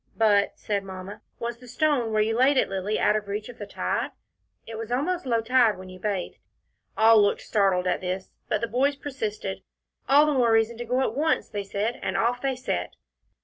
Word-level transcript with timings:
"But," 0.17 0.53
said 0.57 0.83
Mamma, 0.83 1.21
"was 1.37 1.59
the 1.59 1.67
stone 1.67 2.11
where 2.11 2.23
you 2.23 2.35
laid 2.35 2.57
it, 2.57 2.69
Lilly, 2.69 2.97
out 2.99 3.15
of 3.15 3.27
reach 3.27 3.49
of 3.49 3.59
the 3.59 3.67
tide? 3.67 4.09
It 4.65 4.75
was 4.75 4.91
almost 4.91 5.27
low 5.27 5.41
tide 5.41 5.77
when 5.77 5.89
you 5.89 5.99
bathed." 5.99 6.39
All 6.97 7.21
looked 7.21 7.41
startled 7.41 7.85
at 7.85 8.01
this, 8.01 8.31
but 8.49 8.61
the 8.61 8.67
boys 8.67 8.95
persisted. 8.95 9.61
"All 10.09 10.25
the 10.25 10.33
more 10.33 10.51
reason 10.51 10.75
to 10.77 10.85
go 10.85 11.01
at 11.01 11.13
once," 11.13 11.49
they 11.49 11.63
said, 11.63 11.99
and 12.01 12.17
off 12.17 12.41
they 12.41 12.55
set. 12.55 12.95